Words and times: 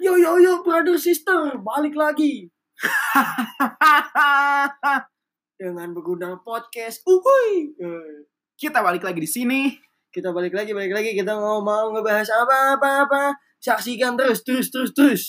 Yo 0.00 0.16
yo 0.16 0.40
yo 0.40 0.64
brother 0.64 0.96
sister, 0.96 1.60
balik 1.60 1.92
lagi 1.92 2.48
dengan 5.60 5.92
berguna 5.92 6.40
podcast. 6.40 7.04
Uhuy. 7.04 7.76
Eh, 7.76 8.24
Kita 8.56 8.80
balik 8.80 9.04
lagi 9.04 9.20
di 9.20 9.28
sini. 9.28 9.68
Kita 10.08 10.32
balik 10.32 10.56
lagi, 10.56 10.72
balik 10.72 10.96
lagi. 10.96 11.12
Kita 11.12 11.36
mau 11.36 11.60
mau 11.60 11.92
ngebahas 11.92 12.32
apa 12.32 12.80
apa 12.80 12.90
apa. 13.04 13.22
Saksikan 13.60 14.16
terus, 14.16 14.40
terus, 14.40 14.72
terus, 14.72 14.96
terus. 14.96 15.22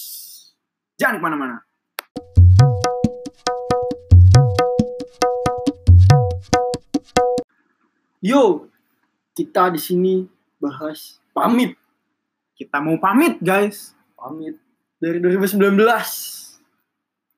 Jangan 0.96 1.20
ke 1.20 1.24
mana-mana. 1.28 1.60
Yo, 8.24 8.72
kita 9.36 9.68
di 9.76 9.84
sini 9.84 10.24
bahas 10.64 11.20
pamit, 11.36 11.76
Kita 12.56 12.80
mau 12.80 12.96
pamit, 13.04 13.36
guys. 13.44 14.00
Pamit 14.22 14.56
dari 15.02 15.18
2019. 15.18 15.74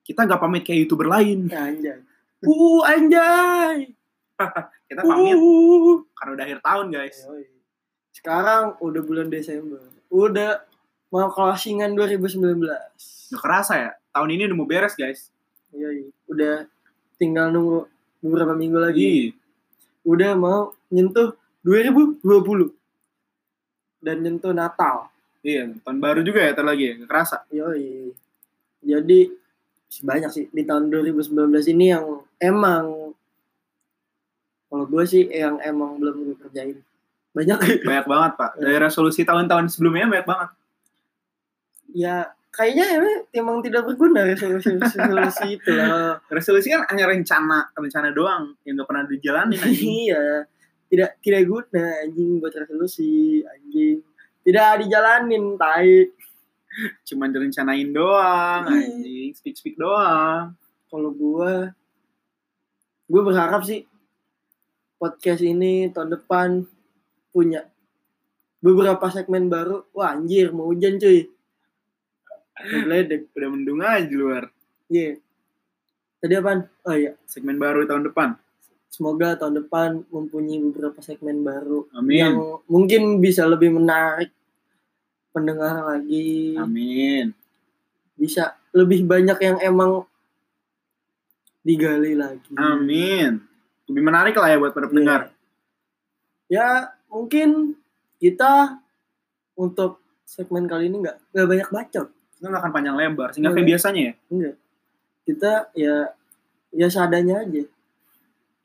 Kita 0.04 0.28
gak 0.28 0.36
pamit 0.36 0.62
kayak 0.68 0.84
YouTuber 0.84 1.08
lain. 1.08 1.48
Anjay. 1.48 2.00
Uh, 2.44 2.84
anjay. 2.84 3.96
Kita 4.92 5.00
pamit 5.00 5.32
Uh. 5.32 6.04
karena 6.12 6.30
udah 6.36 6.44
akhir 6.44 6.60
tahun, 6.60 6.86
guys. 6.92 7.16
Yoi. 7.24 7.48
Sekarang 8.12 8.76
udah 8.84 9.00
bulan 9.00 9.32
Desember. 9.32 9.80
Udah 10.12 10.60
mau 11.08 11.32
closingan 11.32 11.96
2019. 11.96 12.60
Gak 13.32 13.40
kerasa 13.40 13.74
ya. 13.80 13.90
Tahun 14.12 14.28
ini 14.28 14.44
udah 14.44 14.56
mau 14.60 14.68
beres, 14.68 14.92
guys. 14.92 15.32
Yoi. 15.72 16.12
Udah 16.28 16.68
tinggal 17.16 17.48
nunggu 17.48 17.88
beberapa 18.20 18.52
minggu 18.52 18.76
lagi. 18.76 19.32
Iya. 19.32 19.40
Udah 20.04 20.36
mau 20.36 20.76
nyentuh 20.92 21.32
2020. 21.64 22.76
Dan 24.04 24.20
nyentuh 24.20 24.52
Natal. 24.52 25.08
Iya, 25.44 25.76
tahun 25.84 26.00
baru 26.00 26.24
juga 26.24 26.40
ya, 26.40 26.56
ntar 26.56 26.64
lagi 26.64 26.84
ya. 26.88 26.92
Gak 27.04 27.10
kerasa. 27.12 27.36
Yoi. 27.52 28.16
Jadi 28.80 29.20
banyak 30.02 30.30
sih 30.32 30.44
di 30.50 30.64
tahun 30.64 30.88
2019 30.88 31.30
ini 31.76 31.92
yang 31.92 32.24
emang 32.40 33.12
kalau 34.72 34.90
gue 34.90 35.04
sih 35.06 35.28
yang 35.28 35.60
emang 35.60 36.00
belum 36.00 36.32
gue 36.32 36.36
kerjain. 36.40 36.80
Banyak 37.36 37.84
Banyak 37.84 38.06
banget, 38.08 38.32
Pak. 38.40 38.50
Dari 38.58 38.78
resolusi 38.80 39.22
tahun-tahun 39.22 39.68
sebelumnya 39.70 40.08
banyak 40.08 40.26
banget. 40.26 40.50
ya 41.94 42.26
kayaknya 42.50 42.86
emang, 42.98 43.16
emang 43.30 43.56
tidak 43.62 43.86
berguna 43.86 44.26
resolusi-resolusi 44.26 45.62
itu 45.62 45.70
lah. 45.78 46.18
Resolusi 46.26 46.74
kan 46.74 46.82
hanya 46.90 47.06
rencana, 47.06 47.70
rencana 47.70 48.10
doang 48.10 48.58
yang 48.66 48.80
gak 48.82 48.88
pernah 48.90 49.04
dijalanin 49.06 49.60
anjing. 49.62 50.10
iya. 50.10 50.48
Tidak 50.90 51.10
tidak 51.22 51.42
guna 51.46 51.84
anjing 52.02 52.42
buat 52.42 52.54
resolusi 52.54 53.42
anjing. 53.46 54.02
Tidak 54.44 54.84
dijalanin 54.84 55.56
tai. 55.56 56.04
Cuman 57.06 57.30
direncanain 57.30 57.88
doang, 57.90 58.66
Iya. 58.68 58.90
anjing. 58.92 59.30
Speak-speak 59.32 59.78
doang. 59.78 60.52
Kalau 60.90 61.10
gue 61.10 61.72
gue 63.04 63.22
berharap 63.22 63.62
sih 63.62 63.84
podcast 64.96 65.44
ini 65.44 65.92
tahun 65.92 66.16
depan 66.16 66.64
punya 67.30 67.64
beberapa 68.60 69.08
segmen 69.08 69.48
baru. 69.48 69.86
Wah 69.92 70.12
anjir 70.14 70.52
mau 70.52 70.68
hujan 70.68 70.96
cuy. 70.98 71.24
Ngeledek. 72.54 73.32
Udah 73.34 73.48
mendung 73.50 73.80
aja 73.82 74.06
di 74.06 74.16
luar. 74.16 74.46
Iya. 74.88 75.18
Tadi 76.20 76.34
apaan? 76.36 76.60
Oh 76.86 76.94
iya. 76.94 77.12
Segmen 77.26 77.58
baru 77.58 77.84
tahun 77.84 78.08
depan. 78.08 78.34
Semoga 78.94 79.34
tahun 79.34 79.66
depan 79.66 80.06
mempunyai 80.06 80.62
beberapa 80.70 81.02
segmen 81.02 81.42
baru 81.42 81.90
Amin. 81.98 82.14
yang 82.14 82.34
mungkin 82.70 83.18
bisa 83.18 83.42
lebih 83.42 83.74
menarik 83.74 84.30
pendengar 85.34 85.82
lagi. 85.82 86.54
Amin. 86.54 87.34
Bisa 88.14 88.54
lebih 88.70 89.02
banyak 89.02 89.34
yang 89.42 89.58
emang 89.58 90.06
digali 91.66 92.14
lagi. 92.14 92.54
Amin. 92.54 93.42
Lebih 93.90 94.02
menarik 94.06 94.38
lah 94.38 94.54
ya 94.54 94.62
buat 94.62 94.70
para 94.70 94.86
pendengar. 94.86 95.34
Ya 96.46 96.94
mungkin 97.10 97.74
kita 98.22 98.78
untuk 99.58 99.98
segmen 100.22 100.70
kali 100.70 100.86
ini 100.86 101.02
nggak 101.02 101.34
nggak 101.34 101.48
banyak 101.50 101.68
bacot. 101.74 102.08
Kita 102.38 102.46
akan 102.46 102.70
panjang 102.70 102.94
lebar, 102.94 103.34
sehingga 103.34 103.50
Iya. 103.50 103.56
kayak 103.58 103.68
biasanya 103.74 104.00
ya. 104.06 104.14
Enggak. 104.30 104.54
Kita 105.26 105.52
ya 105.74 105.94
ya 106.70 106.86
seadanya 106.86 107.42
aja. 107.42 107.64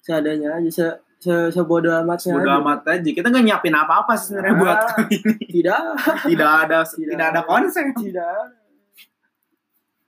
Seadanya 0.10 0.58
aja. 0.58 0.70
Se, 0.74 0.86
se 1.22 1.34
sebodoh 1.54 1.94
amatnya 1.94 2.34
Bodo 2.34 2.50
aja. 2.50 2.58
amat 2.58 2.82
aja. 2.90 3.10
Kita 3.14 3.30
nggak 3.30 3.46
nyiapin 3.46 3.76
apa-apa 3.76 4.18
sih 4.18 4.34
sebenarnya 4.34 4.50
Ah. 4.50 4.58
buat 4.58 4.80
kali 4.90 5.16
ini. 5.22 5.46
Tidak. 5.54 5.82
Tidak 6.34 6.52
ada 6.66 6.78
Tidak 6.82 7.06
tidak 7.06 7.28
ada 7.30 7.42
konsep. 7.46 7.86
Tidak. 7.94 8.42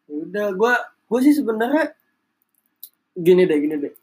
Ya 0.09 0.13
Udah, 0.17 0.47
gua 0.51 0.73
gua 1.05 1.19
sih 1.21 1.31
sebenarnya 1.31 1.93
gini 3.13 3.45
deh, 3.45 3.57
gini 3.59 3.75
deh. 3.77 3.93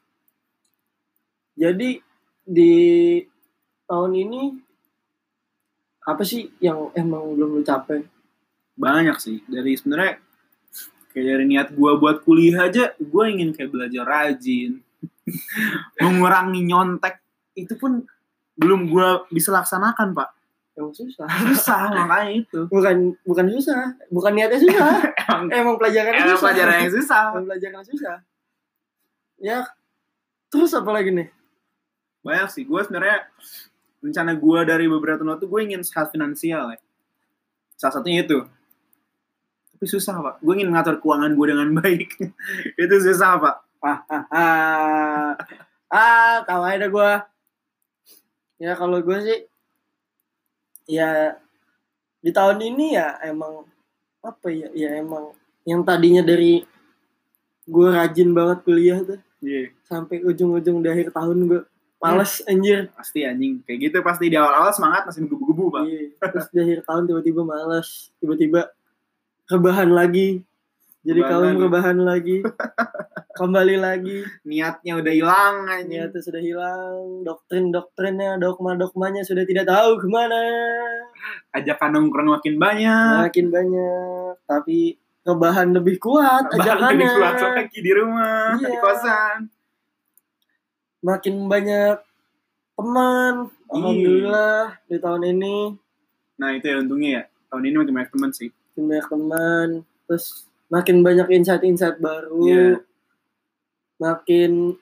Jadi 1.58 1.98
di 2.46 2.72
tahun 3.84 4.12
ini 4.14 4.42
apa 6.00 6.22
sih 6.22 6.48
yang 6.58 6.88
emang 6.94 7.34
belum 7.34 7.58
lu 7.58 7.62
capai? 7.62 8.06
Banyak 8.72 9.18
sih. 9.18 9.42
Dari 9.44 9.74
sebenarnya 9.74 10.22
kayak 11.10 11.24
dari 11.26 11.44
niat 11.44 11.68
gua 11.74 11.98
buat 11.98 12.22
kuliah 12.22 12.70
aja, 12.70 12.94
gua 13.02 13.26
ingin 13.26 13.50
kayak 13.50 13.68
belajar 13.68 14.04
rajin, 14.06 14.80
mengurangi 16.04 16.64
nyontek. 16.64 17.20
Itu 17.54 17.74
pun 17.78 18.06
belum 18.58 18.90
gua 18.90 19.26
bisa 19.30 19.54
laksanakan, 19.54 20.14
Pak. 20.14 20.28
Emang 20.78 20.94
susah. 20.94 21.26
Susah 21.26 21.80
makanya 21.98 22.30
itu. 22.38 22.60
Bukan 22.70 23.18
bukan 23.26 23.46
susah, 23.58 23.98
bukan 24.10 24.32
niatnya 24.34 24.62
susah. 24.62 24.90
Emang 25.28 25.48
emang 25.52 25.76
pelajarannya 25.76 26.24
emang 26.24 26.34
susah. 26.34 26.44
pelajaran 26.50 26.74
yang 26.82 26.92
susah. 26.94 27.22
Emang 27.30 27.46
pelajaran 27.46 27.82
susah. 27.84 28.16
Ya, 29.38 29.58
terus 30.50 30.74
apa 30.74 30.90
lagi 30.90 31.14
nih? 31.14 31.28
Banyak 32.26 32.48
sih. 32.50 32.62
Gua 32.66 32.82
sebenarnya 32.82 33.28
rencana 34.02 34.32
gua 34.34 34.66
dari 34.66 34.86
beberapa 34.86 35.22
tahun 35.22 35.38
tuh 35.38 35.50
gue 35.50 35.60
ingin 35.62 35.82
sehat 35.82 36.10
finansial 36.10 36.74
ya. 36.74 36.78
Salah 37.78 38.02
satunya 38.02 38.26
itu. 38.26 38.42
Tapi 39.78 39.86
susah, 39.86 40.18
Pak. 40.18 40.34
Gue 40.42 40.58
ingin 40.58 40.74
mengatur 40.74 40.98
keuangan 40.98 41.38
gue 41.38 41.46
dengan 41.46 41.70
baik. 41.78 42.10
itu 42.82 42.94
susah, 42.98 43.38
Pak. 43.38 43.56
Ah 43.84 44.00
ah 44.10 44.24
ah 44.34 45.30
ah 45.90 46.34
tahu 46.44 46.62
aja 46.66 46.86
gue 46.90 47.12
ya 48.58 48.72
kalau 48.74 48.98
gue 48.98 49.18
sih 49.22 49.38
ya 50.90 51.38
di 52.18 52.30
tahun 52.34 52.58
ini 52.58 52.98
ya 52.98 53.22
emang 53.22 53.62
apa 54.24 54.50
ya 54.50 54.68
ya 54.74 54.98
emang 54.98 55.30
yang 55.62 55.86
tadinya 55.86 56.24
dari 56.26 56.66
gue 57.68 57.88
rajin 57.92 58.34
banget 58.34 58.58
kuliah 58.66 59.00
tuh 59.04 59.20
Iya. 59.38 59.70
sampai 59.86 60.18
ujung-ujung 60.26 60.82
di 60.82 60.88
akhir 60.90 61.14
tahun 61.14 61.46
gue 61.46 61.62
males 62.02 62.42
anjir 62.50 62.90
Pasti 62.90 63.22
anjing. 63.22 63.62
Kayak 63.62 63.78
gitu 63.86 63.96
pasti 64.02 64.26
di 64.26 64.34
awal-awal 64.34 64.74
semangat 64.74 65.06
masih 65.06 65.22
menggebu-gebu, 65.26 65.64
Pak. 65.70 65.82
Iya. 65.86 66.06
terus 66.34 66.46
di 66.50 66.58
akhir 66.58 66.78
tahun 66.82 67.02
tiba-tiba 67.06 67.40
males 67.46 68.10
tiba-tiba 68.18 68.60
rebahan 69.46 69.94
lagi 69.94 70.42
jadi 71.06 71.20
kaum 71.24 71.44
lagi. 71.46 71.62
rebahan 71.62 71.98
lagi 72.02 72.36
kembali 73.38 73.76
lagi 73.78 74.18
Niatnya 74.42 74.98
udah 74.98 75.12
hilang. 75.14 75.54
Niatnya 75.86 76.18
sudah 76.18 76.42
hilang, 76.42 77.22
doktrin-doktrinnya, 77.22 78.36
dogma-dogmanya 78.42 79.22
sudah 79.22 79.46
tidak 79.46 79.70
tahu 79.70 79.94
ke 79.96 80.06
mana. 80.10 80.42
Ajakan 81.54 81.90
nongkrong 81.94 82.34
makin 82.34 82.58
banyak. 82.58 83.30
Makin 83.30 83.46
banyak, 83.48 84.32
tapi 84.42 84.98
rebahan 85.22 85.70
lebih 85.70 86.02
kuat 86.02 86.50
ajakannya. 86.50 86.98
lebih 86.98 87.10
kuat 87.14 87.34
lagi 87.38 87.78
di 87.78 87.92
rumah, 87.94 88.56
Iya. 88.58 88.66
di 88.66 88.76
kosan. 88.80 89.38
Makin 90.98 91.34
banyak 91.46 91.96
teman. 92.74 93.34
Iya. 93.46 93.70
Alhamdulillah 93.70 94.62
di 94.88 94.96
tahun 94.98 95.22
ini 95.28 95.56
Nah, 96.38 96.54
itu 96.54 96.70
ya 96.70 96.78
untungnya 96.78 97.10
ya. 97.10 97.22
Tahun 97.50 97.62
ini 97.62 97.74
makin 97.76 97.94
banyak 97.94 98.10
teman 98.10 98.30
sih. 98.30 98.50
makin 98.72 98.84
banyak 98.88 99.06
teman, 99.10 99.68
terus 100.06 100.47
makin 100.68 101.00
banyak 101.00 101.28
insight-insight 101.30 101.98
baru. 101.98 102.40
Iya. 102.40 102.68
Makin 103.98 104.76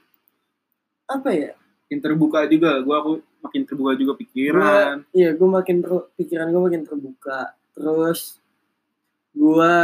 apa 1.07 1.29
ya? 1.31 1.53
Makin 1.83 1.99
terbuka 2.01 2.45
juga. 2.47 2.79
Gue 2.81 2.95
aku 2.95 3.13
makin 3.41 3.63
terbuka 3.63 3.93
juga 3.95 4.13
pikiran. 4.15 5.07
Iya, 5.11 5.33
gue 5.33 5.49
makin 5.49 5.77
ter- 5.81 6.09
pikiran 6.15 6.51
gue 6.51 6.63
makin 6.63 6.83
terbuka. 6.83 7.55
Terus 7.73 8.43
gue 9.33 9.75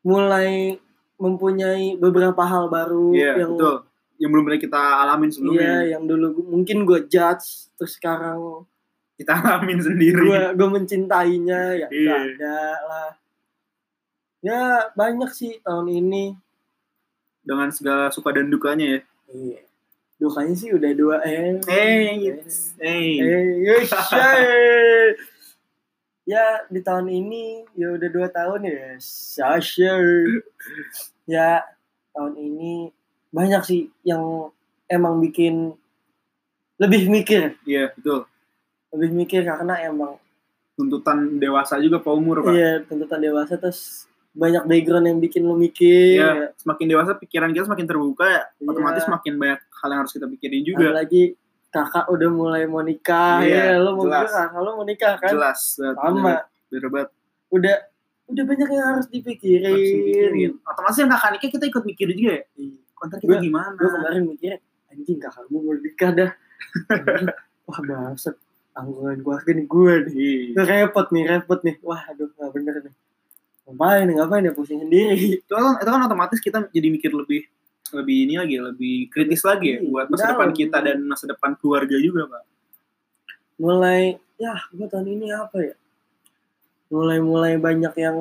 mulai 0.00 0.80
mempunyai 1.16 1.94
beberapa 1.94 2.40
hal 2.40 2.66
baru 2.66 3.12
Iya, 3.12 3.32
yang 3.38 3.52
betul. 3.54 3.76
Yang 4.16 4.30
belum 4.30 4.44
pernah 4.44 4.60
kita 4.60 4.80
alamin 4.98 5.24
iya 5.24 5.34
sebelumnya. 5.34 5.74
yang 5.86 6.02
dulu 6.04 6.26
mungkin 6.46 6.78
gue 6.82 7.00
judge 7.06 7.44
terus 7.74 7.92
sekarang 7.94 8.64
Kita 9.14 9.36
alamin 9.60 9.76
sendiri. 9.78 10.16
gue 10.18 10.42
gue 10.56 10.68
mencintainya 10.70 11.60
ya 11.76 11.88
Iya. 11.88 11.92
nggak 11.92 12.20
ada 12.34 12.56
lah 12.82 13.10
ya 14.40 14.60
banyak 14.92 15.30
sih 15.30 15.60
tahun 15.60 15.88
ini 15.90 16.24
Dengan 17.40 17.68
segala 17.68 18.08
suka 18.08 18.30
dan 18.30 18.48
dukanya 18.48 18.86
ya. 18.86 19.00
iya 19.30 19.60
dukanya 20.16 20.52
sih 20.52 20.70
udah 20.70 20.92
dua 20.92 21.16
eh 21.22 21.56
Hey, 21.64 22.28
eh, 22.28 22.36
hey. 22.76 23.08
eh, 23.16 23.44
yes, 23.64 23.88
eh. 24.12 25.16
ya 26.26 26.44
di 26.68 26.80
tahun 26.80 27.08
ini 27.08 27.64
ya 27.72 27.96
udah 27.96 28.08
dua 28.08 28.28
tahun 28.28 28.60
ya 28.64 29.00
Sasha 29.00 29.96
ya 31.24 31.64
tahun 32.12 32.34
ini 32.36 32.92
banyak 33.30 33.62
sih 33.62 33.82
yang 34.02 34.52
emang 34.86 35.18
bikin 35.18 35.72
lebih 36.76 37.08
mikir 37.08 37.56
Iya, 37.62 37.92
betul. 37.92 38.28
lebih 38.90 39.10
mikir 39.14 39.40
karena 39.42 39.80
emang 39.80 40.20
Tuntutan 40.76 41.36
dewasa 41.36 41.76
juga 41.76 41.96
pak 41.98 42.08
umur 42.10 42.40
pak. 42.40 42.52
iya 42.52 42.80
tuntutan 42.82 43.20
dewasa 43.20 43.56
terus 43.56 44.08
banyak 44.32 44.62
background 44.64 45.04
yang 45.04 45.18
bikin 45.18 45.42
lo 45.42 45.54
mikir 45.54 46.16
Iya, 46.16 46.54
semakin 46.54 46.86
dewasa 46.86 47.12
pikiran 47.14 47.50
kita 47.50 47.66
semakin 47.66 47.82
terbuka 47.84 48.24
ya, 48.24 48.42
Iya. 48.54 48.68
otomatis 48.68 49.04
makin 49.06 49.34
banyak 49.36 49.58
hal 49.58 49.88
yang 49.88 50.00
harus 50.00 50.12
kita 50.12 50.26
pikirin 50.28 50.62
juga. 50.62 50.86
apalagi 50.86 51.22
kakak 51.68 52.06
udah 52.06 52.28
mulai 52.28 52.62
mau 52.64 52.80
nikah 52.80 53.38
Iya, 53.40 53.74
ya 53.74 53.76
lo 53.76 53.90
mau 53.92 54.04
nikah 54.04 54.46
kalau 54.48 54.70
mau 54.72 54.84
nikah 54.84 55.14
kan 55.16 55.30
Jelas. 55.30 55.60
sama 55.74 55.98
banget. 56.70 57.08
udah 57.48 57.76
udah 58.26 58.44
banyak 58.44 58.68
yang 58.68 58.86
harus 58.88 59.06
dipikirin, 59.06 59.66
Harus 59.68 59.82
dipikirin. 59.82 60.50
Otomatis 60.62 60.96
yang 60.96 61.10
kakak 61.10 61.30
nikah 61.34 61.50
kita 61.50 61.64
ikut 61.66 61.82
mikir 61.84 62.06
juga 62.12 62.30
ya. 62.32 62.42
Iya. 62.54 62.78
Kontak 62.92 63.18
kita 63.18 63.32
Gua- 63.32 63.42
gimana? 63.42 63.74
gue 63.74 63.88
kemarin 63.88 64.22
mikirnya 64.24 64.58
anjing 64.86 65.18
kakak 65.18 65.44
gue 65.44 65.58
mau 65.58 65.74
nikah 65.74 66.10
dah 66.12 66.30
wah 67.66 67.80
bangsat 67.80 68.34
tanggungan 68.70 69.18
keluarga 69.18 69.50
nih 69.50 69.66
gue 69.66 69.94
nih 70.04 70.14
Iya. 70.52 70.62
Repot 70.62 71.06
nih 71.08 71.24
repot 71.26 71.60
nih 71.60 71.74
wah 71.80 72.00
aduh 72.04 72.28
nggak 72.28 72.50
bener 72.52 72.74
nih 72.84 72.94
ngapain 73.70 74.06
ngapain 74.10 74.42
ya 74.42 74.52
pusing 74.52 74.82
sendiri 74.82 75.38
Itu 75.38 75.54
kan, 75.54 75.78
itu 75.78 75.86
kan 75.86 76.02
otomatis 76.04 76.38
kita 76.42 76.58
jadi 76.68 76.88
mikir 76.90 77.14
lebih 77.14 77.46
lebih 77.90 78.16
ini 78.22 78.34
lagi, 78.38 78.56
lebih 78.58 78.94
kritis 79.10 79.42
lagi 79.42 79.74
ya 79.74 79.78
Iya, 79.78 79.86
buat 79.86 80.06
masa 80.10 80.22
dalam. 80.26 80.34
depan 80.38 80.50
kita 80.54 80.76
dan 80.78 80.98
masa 81.02 81.24
depan 81.26 81.50
keluarga 81.54 81.96
juga 81.98 82.26
pak. 82.26 82.42
mulai 83.56 84.16
ya 84.34 84.56
gue 84.70 84.86
tahun 84.86 85.06
ini 85.10 85.26
apa 85.30 85.58
ya 85.60 85.74
mulai 86.88 87.18
mulai 87.20 87.54
banyak 87.54 87.94
yang 87.94 88.18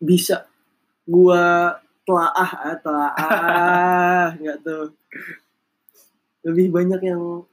bisa 0.00 0.48
gua 1.04 1.76
telaah 2.02 2.50
ah, 2.64 2.76
telaah 2.80 4.26
nggak 4.40 4.58
tuh 4.64 4.96
lebih 6.40 6.72
banyak 6.72 7.00
yang 7.04 7.44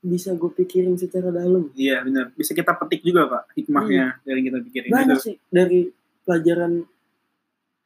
bisa 0.00 0.32
gue 0.32 0.50
pikirin 0.56 0.96
secara 0.96 1.28
dalam. 1.28 1.68
Iya 1.76 2.00
benar. 2.04 2.32
Bisa 2.32 2.56
kita 2.56 2.72
petik 2.72 3.04
juga 3.04 3.28
pak 3.28 3.52
hikmahnya 3.52 4.24
dari 4.24 4.40
kita 4.40 4.58
pikirin. 4.64 4.90
Banyak 4.90 5.18
sih 5.20 5.36
dari 5.52 5.92
pelajaran 6.24 6.84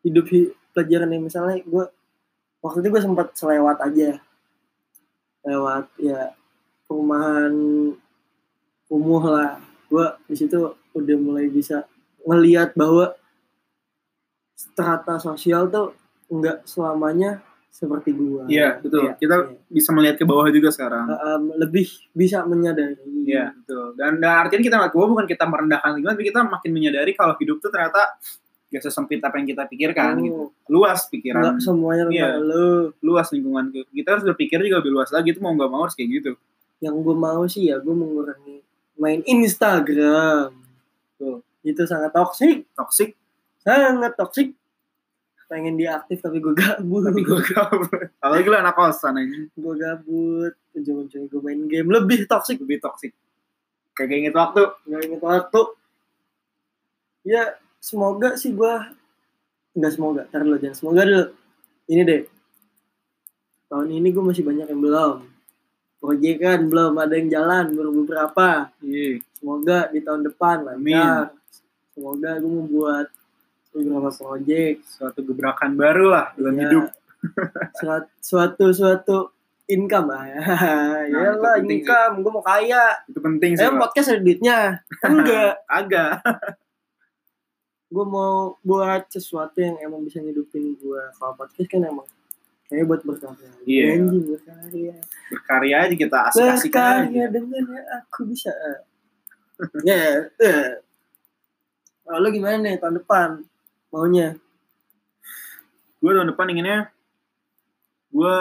hidup 0.07 0.27
hi- 0.31 0.55
pelajaran 0.71 1.11
yang 1.11 1.23
misalnya 1.27 1.59
gue 1.63 1.85
waktu 2.63 2.79
itu 2.87 2.89
gue 2.95 3.03
sempat 3.03 3.35
selewat 3.35 3.83
aja. 3.83 4.23
Lewat 5.43 5.91
ya 5.99 6.33
perumahan 6.87 7.55
kumuh 8.87 9.25
lah. 9.27 9.59
Gue 9.91 10.07
di 10.31 10.37
situ 10.39 10.71
udah 10.95 11.17
mulai 11.19 11.51
bisa 11.51 11.83
ngelihat 12.23 12.79
bahwa 12.79 13.11
strata 14.55 15.19
sosial 15.19 15.67
tuh 15.67 15.93
nggak 16.31 16.63
selamanya 16.65 17.43
seperti 17.75 18.15
gue 18.15 18.47
Iya 18.47 18.79
betul. 18.79 19.11
kita 19.19 19.37
bisa 19.67 19.91
melihat 19.91 20.15
ke 20.15 20.23
bawah 20.23 20.47
juga 20.47 20.71
sekarang. 20.71 21.11
lebih 21.59 21.91
bisa 22.15 22.47
menyadari 22.47 22.95
Iya 23.27 23.51
betul. 23.53 23.99
Dan, 23.99 24.23
dan 24.23 24.47
artinya 24.47 24.63
kita 24.63 24.77
bawah 24.89 25.09
bukan 25.11 25.27
kita 25.27 25.43
merendahkan 25.43 25.99
lingkungan, 25.99 26.15
tapi 26.15 26.27
kita 26.31 26.41
makin 26.45 26.71
menyadari 26.71 27.13
kalau 27.13 27.35
hidup 27.35 27.59
tuh 27.59 27.75
ternyata 27.75 28.15
gak 28.71 28.83
sesempit 28.83 29.19
apa 29.19 29.39
yang 29.39 29.47
kita 29.47 29.67
pikirkan 29.67 30.19
gitu. 30.21 30.35
Oh, 30.41 30.51
Luas 30.67 31.07
pikiran, 31.07 31.43
nggak 31.43 31.63
semuanya 31.63 32.07
tentang 32.07 32.15
Iya. 32.15 32.31
lu 32.43 32.65
luas 33.03 33.31
lingkungan. 33.31 33.65
Kita 33.71 34.09
harus 34.13 34.25
berpikir 34.25 34.59
juga 34.61 34.79
lebih 34.79 34.93
luas 34.93 35.11
lagi. 35.11 35.31
Itu 35.31 35.39
mau 35.39 35.51
nggak 35.53 35.71
mau 35.71 35.83
harus 35.83 35.95
kayak 35.95 36.11
gitu. 36.13 36.33
yang 36.79 37.01
gue 37.01 37.17
mau 37.17 37.43
sih 37.47 37.73
ya 37.73 37.81
gue 37.81 37.91
mengurangi 37.91 38.61
main 38.95 39.25
Instagram 39.25 40.53
Tuh. 41.17 41.41
itu 41.63 41.81
sangat 41.87 42.13
toksik 42.13 42.69
Toxic 42.71 43.17
sangat 43.57 44.13
toksik 44.15 44.53
pengen 45.47 45.77
diaktif 45.79 46.21
tapi 46.21 46.41
gue 46.41 46.55
gabut. 46.57 47.03
Tapi 47.05 47.21
gue 47.21 47.41
gabut. 47.41 47.91
Apalagi 48.19 48.47
lu 48.49 48.57
anak 48.57 48.75
kosan 48.77 49.21
aja. 49.21 49.39
gue 49.49 49.75
gabut. 49.79 50.53
Ujung-ujungnya 50.75 51.27
gue 51.31 51.41
main 51.41 51.61
game. 51.71 51.89
Lebih 51.89 52.27
toksik 52.27 52.59
Lebih 52.63 52.83
toxic. 52.83 53.13
Kayak 53.95 54.27
inget 54.27 54.35
waktu. 54.35 54.63
nggak 54.91 55.03
inget 55.07 55.23
waktu. 55.23 55.61
Ya 57.25 57.57
semoga 57.79 58.35
sih 58.35 58.53
gue 58.53 58.75
nggak 59.79 59.93
semoga. 59.95 60.23
Ntar 60.29 60.43
dulu 60.43 60.57
jangan 60.59 60.77
semoga 60.77 61.01
dulu. 61.07 61.25
Ini 61.89 62.03
deh. 62.03 62.23
Tahun 63.71 63.89
ini 63.91 64.09
gue 64.11 64.25
masih 64.25 64.45
banyak 64.45 64.67
yang 64.69 64.83
belum. 64.83 65.19
Proyekan 66.03 66.69
belum. 66.69 66.93
Ada 66.99 67.15
yang 67.17 67.29
jalan 67.31 67.65
baru 67.73 67.91
beberapa. 67.93 68.49
Iya. 68.83 69.23
semoga 69.37 69.93
di 69.93 70.01
tahun 70.01 70.25
depan 70.25 70.57
lancar. 70.65 71.37
Semoga 71.95 72.31
gue 72.43 72.51
membuat 72.51 73.07
beberapa 73.75 74.09
proyek 74.09 74.81
Suatu 74.83 75.21
gebrakan 75.21 75.75
baru 75.75 76.07
lah 76.09 76.27
dalam 76.35 76.55
Ya, 76.55 76.63
hidup. 76.65 76.85
suatu 77.79 78.09
suatu 78.21 78.65
suatu 78.71 79.17
income 79.67 80.09
lah 80.09 80.23
ya 80.25 80.41
Nah, 81.09 81.35
lah 81.43 81.57
income 81.59 82.21
gue 82.21 82.31
mau 82.31 82.41
kaya 82.41 83.01
Itu 83.05 83.19
penting 83.19 83.57
sih. 83.57 83.65
Pak. 83.65 83.81
podcast 83.81 84.09
ada 84.09 84.21
duitnya 84.21 84.59
enggak 85.05 85.53
Agak. 85.67 86.23
gue 87.87 88.05
mau 88.05 88.59
buat 88.61 89.07
sesuatu 89.07 89.55
yang 89.57 89.79
emang 89.81 90.03
bisa 90.03 90.19
ngidupin 90.19 90.75
gue 90.75 91.03
kalau 91.13 91.33
podcast 91.33 91.69
kan 91.69 91.83
emang 91.85 92.07
kayak 92.67 92.85
buat 92.85 93.01
berkarya 93.01 93.51
Iya. 93.63 93.85
anjing 93.97 94.25
berkarya 94.29 94.95
Berkarya 95.29 95.77
aja 95.81 95.95
kita 95.95 96.19
asik-asik 96.27 96.71
berkarya 96.71 97.07
aja. 97.07 97.25
dengan 97.31 97.63
yang 97.65 97.87
aku 97.95 98.21
bisa 98.27 98.51
ya 99.81 100.27
eh. 100.35 100.83
lalu 102.05 102.27
gimana 102.35 102.57
nih 102.59 102.77
tahun 102.77 102.99
depan 102.99 103.29
maunya. 103.95 104.35
Gue 106.03 106.11
tahun 106.11 106.35
depan 106.35 106.51
inginnya 106.51 106.91
gue 108.11 108.35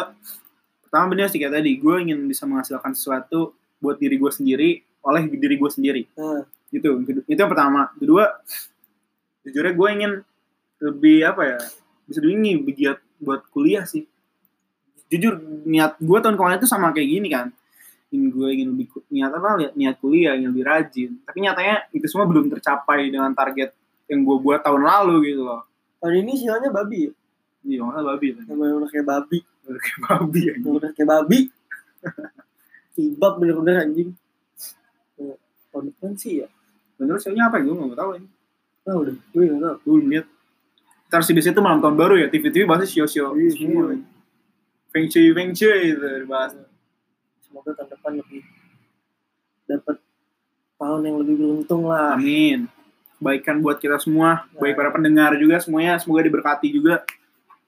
pertama 0.89 1.13
bener 1.13 1.29
sih 1.29 1.37
kayak 1.37 1.61
tadi 1.61 1.77
gue 1.77 1.95
ingin 2.01 2.25
bisa 2.25 2.49
menghasilkan 2.49 2.97
sesuatu 2.97 3.53
buat 3.77 4.01
diri 4.01 4.17
gue 4.17 4.31
sendiri 4.33 4.81
oleh 5.05 5.29
diri 5.29 5.55
gue 5.61 5.69
sendiri. 5.69 6.01
Nah, 6.17 6.49
itu 6.73 6.89
itu 7.29 7.39
yang 7.39 7.51
pertama. 7.53 7.93
Kedua 7.93 8.25
jujurnya 9.45 9.73
gue 9.77 9.89
ingin 9.93 10.11
lebih 10.81 11.17
apa 11.29 11.41
ya 11.45 11.59
bisa 12.09 12.19
ini 12.25 12.57
begiat 12.57 12.97
buat 13.21 13.45
kuliah 13.53 13.85
sih. 13.85 14.09
Jujur 15.13 15.37
niat 15.69 16.01
gue 16.01 16.17
tahun 16.17 16.33
kemarin 16.33 16.57
itu 16.57 16.69
sama 16.69 16.89
kayak 16.89 17.09
gini 17.13 17.29
kan. 17.29 17.53
Ingin 18.09 18.29
gue 18.33 18.47
ingin 18.49 18.67
lebih 18.73 18.87
niat 19.13 19.31
apa 19.31 19.73
niat 19.77 19.95
kuliah 20.01 20.33
ingin 20.33 20.49
lebih 20.49 20.65
rajin. 20.65 21.09
Tapi 21.21 21.37
nyatanya 21.45 21.75
itu 21.93 22.05
semua 22.09 22.25
belum 22.25 22.49
tercapai 22.49 23.13
dengan 23.13 23.31
target 23.37 23.82
yang 24.13 24.21
gue 24.21 24.37
buat 24.37 24.61
tahun 24.61 24.85
lalu 24.85 25.15
gitu 25.33 25.41
loh. 25.41 25.65
Tahun 25.97 26.13
ini 26.21 26.33
sialnya 26.37 26.69
babi 26.69 27.09
ya? 27.09 27.11
Iya 27.63 27.79
malah 27.81 28.13
babi 28.13 28.37
kan. 28.37 28.43
Yang 28.45 28.57
bener-bener 28.61 28.89
kayak 28.93 29.07
babi. 29.09 29.39
Kayak 29.63 29.99
babi 30.05 30.39
ya 30.45 30.53
bener-bener 30.59 30.91
kayak 30.93 31.09
babi. 31.09 31.39
Tibab 32.93 33.33
bener-bener 33.41 33.75
anjing. 33.81 34.09
Tahun 35.71 35.83
depan 35.89 36.11
sih 36.13 36.43
ya. 36.43 36.47
Bener 37.01 37.17
soalnya 37.17 37.49
apa 37.49 37.57
ya 37.57 37.65
gue 37.65 37.73
nggak 37.73 37.97
tahu 37.97 38.11
ini. 38.21 38.27
Ah 38.83 38.95
udah 38.99 39.15
gue 39.15 39.43
gak 39.47 39.61
tau 39.63 39.75
gue 39.81 39.97
lihat. 40.11 40.27
Ntar 41.07 41.21
sih 41.23 41.33
biasanya 41.33 41.55
itu 41.55 41.63
malam 41.63 41.79
tahun 41.79 41.95
baru 41.95 42.15
ya 42.19 42.27
TV-TV 42.27 42.65
bahasnya 42.65 42.89
sio-sio 42.89 43.31
Iya, 43.33 43.49
semua. 43.53 43.93
iya. 43.93 44.01
Feng 44.89 45.05
Shui 45.07 45.29
Feng 45.31 45.51
Shui 45.53 45.93
itu 45.93 46.05
dibahas. 46.21 46.53
Semoga 47.41 47.71
tahun 47.73 47.89
depan 47.89 48.11
lebih 48.19 48.41
dapat 49.63 49.97
tahun 50.75 51.01
yang 51.01 51.15
lebih 51.23 51.35
beruntung 51.39 51.87
lah. 51.87 52.17
Amin. 52.19 52.67
Kebaikan 53.23 53.57
buat 53.57 53.79
kita 53.79 53.95
semua, 53.97 54.43
Nah. 54.43 54.59
baik 54.59 54.75
para 54.75 54.91
pendengar 54.91 55.31
juga 55.33 55.55
semuanya 55.57 55.95
semoga 55.95 56.19
diberkati 56.21 56.67
juga. 56.69 57.07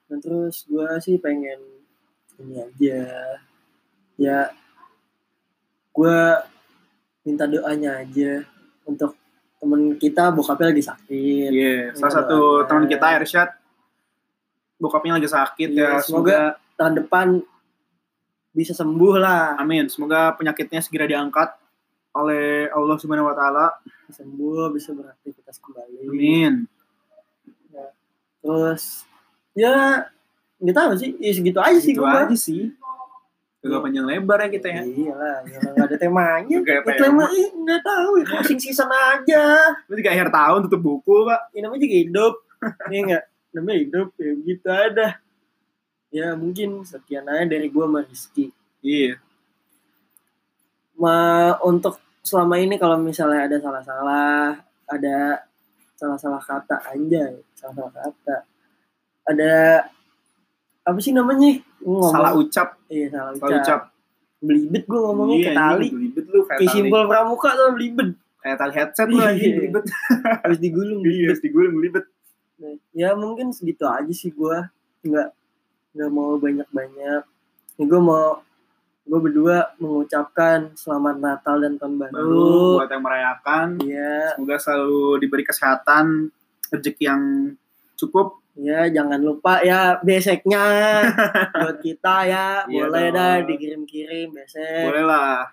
dan 0.06 0.20
terus 0.20 0.62
gue 0.62 0.86
sih 1.00 1.16
pengen 1.16 1.58
ini 2.38 2.60
aja 2.60 3.00
ya 4.14 4.38
gue 5.90 6.18
minta 7.22 7.42
doanya 7.44 7.98
aja 7.98 8.46
untuk 8.84 9.18
temen 9.56 9.96
kita 9.96 10.30
bokapnya 10.30 10.70
lagi 10.70 10.84
sakit 10.84 11.50
Iya, 11.50 11.76
salah 11.90 11.98
Minta 11.98 12.08
satu 12.12 12.38
teman 12.62 12.86
kita 12.86 13.06
Irsyad 13.18 13.50
bokapnya 14.78 15.16
lagi 15.16 15.26
sakit 15.26 15.68
Iya, 15.70 15.82
ya. 15.90 15.90
semoga- 15.98 16.04
Semoga 16.04 16.38
tahun 16.76 16.94
depan 16.96 17.26
bisa 18.52 18.72
sembuh 18.72 19.14
lah 19.16 19.56
amin. 19.56 19.88
Semoga 19.88 20.32
penyakitnya 20.32 20.80
segera 20.80 21.04
diangkat 21.04 21.50
oleh 22.16 22.46
Allah 22.68 22.96
Subhanahu 22.96 23.28
wa 23.28 23.36
taala. 23.36 23.66
sembuh 24.06 24.70
bisa 24.70 24.94
beraktivitas 24.94 25.58
kembali 25.58 26.06
Amin. 26.06 26.54
terus 28.38 29.02
ya 29.50 30.06
nggak 30.56 30.76
tahu 30.76 30.90
sih 30.94 31.10
ya 31.18 31.32
segitu 31.32 31.58
aja 31.58 31.74
sih 31.76 31.90
Itu 31.90 32.00
gue 32.00 32.08
aja 32.08 32.36
sih. 32.36 32.70
Gak 33.60 33.82
panjang 33.82 34.06
lebar 34.06 34.38
ya 34.38 34.48
kita 34.48 34.68
ya. 34.70 34.82
iyalah 34.86 35.42
ya 35.42 35.58
nggak 35.58 35.86
ada 35.90 35.96
temanya 35.98 36.56
Kayak 36.62 36.86
ya, 36.86 36.94
tema. 37.02 37.26
nggak 37.26 37.82
tahu 37.82 38.10
ya 38.14 38.24
closing 38.24 38.60
season 38.62 38.86
aja 38.86 39.74
Berarti 39.90 40.00
kayak 40.00 40.14
akhir 40.16 40.30
tahun 40.30 40.58
tutup 40.70 40.80
buku, 40.80 41.26
Pak. 41.26 41.40
ini 41.50 41.60
namanya 41.60 41.80
juga 41.82 41.96
hidup 41.98 42.34
ini 42.86 42.96
enggak 43.02 43.24
namanya 43.50 43.78
hidup 43.82 44.08
ya 44.14 44.30
gitu 44.38 44.68
ada 44.70 45.08
ya 46.08 46.26
mungkin 46.32 46.68
sekian 46.86 47.26
aja 47.26 47.42
dari 47.44 47.66
gua 47.66 47.90
sama 47.90 48.00
Rizky 48.06 48.54
Iya. 48.78 49.18
Ma, 50.94 51.16
untuk 51.60 51.98
selama 52.26 52.58
ini 52.58 52.74
kalau 52.74 52.98
misalnya 52.98 53.46
ada 53.46 53.56
salah-salah 53.56 54.58
ada 54.84 55.46
salah-salah 55.94 56.42
kata 56.42 56.76
anjay 56.84 57.38
salah-salah 57.54 57.92
kata. 57.94 58.36
Ada 59.24 59.86
apa 60.82 60.98
sih 60.98 61.10
namanya? 61.10 61.54
Ngomong- 61.80 62.10
salah 62.10 62.32
ucap. 62.34 62.68
Iya 62.86 63.06
salah 63.08 63.30
ucap, 63.32 63.46
salah 63.46 63.62
ucap. 63.62 63.80
belibet 64.36 64.84
gue 64.84 65.00
ngomongnya 65.00 65.38
Iya, 65.40 65.50
tali. 65.56 65.86
ini 65.86 65.94
belibet 65.96 66.24
lu 66.28 66.40
kayak 66.44 66.68
simpel 66.68 67.02
pramuka 67.06 67.50
tuh 67.52 67.72
belibet. 67.72 68.08
Kayak 68.36 68.56
tali 68.60 68.72
headset 68.74 69.08
lu 69.08 69.18
lagi 69.18 69.40
Iya. 69.40 69.54
belibet. 69.56 69.84
Harus 70.42 70.58
digulung 70.60 71.00
iya 71.00 71.08
belibet. 71.30 71.38
digulung 71.40 71.74
belibet. 71.74 72.04
Ya 72.90 73.08
mungkin 73.14 73.50
segitu 73.50 73.86
aja 73.86 74.10
sih 74.10 74.30
gue 74.30 74.56
nggak 75.02 75.28
nggak 75.92 76.10
mau 76.10 76.36
banyak 76.36 76.68
banyak 76.68 77.22
ya 77.76 77.84
gue 77.84 78.00
mau 78.00 78.40
gue 79.06 79.18
berdua 79.20 79.70
mengucapkan 79.76 80.74
selamat 80.74 81.16
Natal 81.16 81.56
dan 81.58 81.78
tahun 81.78 81.94
baru 81.96 82.12
baru 82.12 82.50
buat 82.76 82.90
yang 82.90 83.04
merayakan 83.04 83.66
Iya, 83.78 84.34
semoga 84.34 84.56
selalu 84.58 84.98
diberi 85.22 85.42
kesehatan 85.42 86.34
rezeki 86.68 87.04
yang 87.04 87.22
cukup 87.94 88.42
ya 88.52 88.88
jangan 88.88 89.20
lupa 89.20 89.62
ya 89.62 90.00
beseknya 90.00 90.64
buat 91.56 91.78
kita 91.78 92.16
ya 92.24 92.46
Iya 92.64 92.82
boleh 92.82 93.06
dong. 93.06 93.14
dah 93.14 93.34
dikirim-kirim 93.44 94.26
besek. 94.32 94.84
boleh 94.84 95.04
lah 95.04 95.46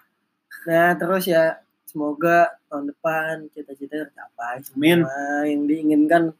Nah 0.63 0.95
terus 0.95 1.23
ya 1.23 1.59
semoga 1.83 2.47
tahun 2.65 2.89
depan 2.89 3.45
cita-cita 3.49 4.01
tercapai 4.01 4.63
Amin. 4.71 5.05
yang 5.45 5.61
diinginkan 5.63 6.33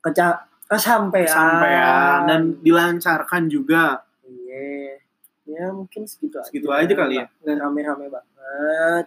keca 0.00 0.42
kesampaian. 0.66 1.28
kesampaian 1.28 2.18
dan 2.26 2.40
dilancarkan 2.58 3.46
juga 3.46 3.84
Iya. 3.94 4.09
Ya 5.50 5.74
mungkin 5.74 6.06
segitu, 6.06 6.38
Segitu 6.46 6.70
aja 6.70 6.94
kali 6.94 7.18
ya. 7.18 7.26
Nggak 7.42 7.56
rame-rame 7.58 8.06
banget. 8.06 9.06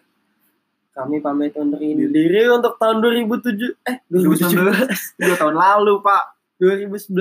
Kami 0.94 1.18
pamit 1.24 1.58
undur 1.58 1.82
diri 1.82 2.46
untuk 2.52 2.78
tahun 2.78 3.02
2007 3.02 3.82
eh 3.82 3.98
2019 4.14 5.18
dua 5.18 5.36
tahun 5.42 5.56
lalu 5.58 5.94
pak 6.06 6.24
2019. 6.62 7.18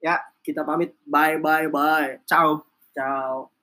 Ya. 0.00 0.16
kita 0.40 0.64
pamit. 0.64 0.96
Bye 1.04 1.36
bye 1.36 1.68
bye. 1.68 2.24
ciao 2.24 2.64
Ciao. 2.96 3.57